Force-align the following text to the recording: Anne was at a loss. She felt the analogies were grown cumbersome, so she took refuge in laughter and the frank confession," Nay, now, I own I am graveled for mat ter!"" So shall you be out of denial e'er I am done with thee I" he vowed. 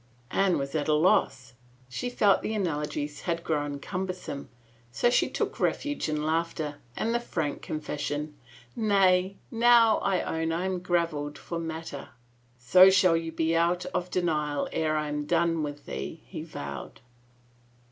Anne 0.31 0.57
was 0.57 0.73
at 0.73 0.87
a 0.87 0.95
loss. 0.95 1.53
She 1.87 2.09
felt 2.09 2.41
the 2.41 2.55
analogies 2.55 3.21
were 3.27 3.35
grown 3.35 3.77
cumbersome, 3.77 4.49
so 4.91 5.11
she 5.11 5.29
took 5.29 5.59
refuge 5.59 6.09
in 6.09 6.25
laughter 6.25 6.77
and 6.97 7.13
the 7.13 7.19
frank 7.19 7.61
confession," 7.61 8.35
Nay, 8.75 9.37
now, 9.51 9.99
I 9.99 10.23
own 10.41 10.51
I 10.51 10.65
am 10.65 10.79
graveled 10.79 11.37
for 11.37 11.59
mat 11.59 11.85
ter!"" 11.91 12.09
So 12.57 12.89
shall 12.89 13.15
you 13.15 13.31
be 13.31 13.55
out 13.55 13.85
of 13.93 14.09
denial 14.09 14.67
e'er 14.73 14.95
I 14.95 15.07
am 15.07 15.25
done 15.27 15.61
with 15.61 15.85
thee 15.85 16.23
I" 16.23 16.25
he 16.31 16.41
vowed. 16.41 17.01